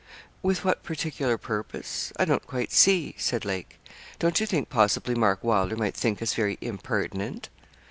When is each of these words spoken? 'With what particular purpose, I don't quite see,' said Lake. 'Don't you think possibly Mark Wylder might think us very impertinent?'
'With 0.41 0.65
what 0.65 0.81
particular 0.81 1.37
purpose, 1.37 2.11
I 2.17 2.25
don't 2.25 2.47
quite 2.47 2.71
see,' 2.71 3.13
said 3.19 3.45
Lake. 3.45 3.79
'Don't 4.17 4.39
you 4.39 4.47
think 4.47 4.67
possibly 4.67 5.13
Mark 5.13 5.43
Wylder 5.43 5.75
might 5.75 5.93
think 5.93 6.23
us 6.23 6.33
very 6.33 6.57
impertinent?' 6.59 7.49